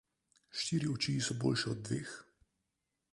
[0.61, 2.17] Štiri oči so boljše od dveh.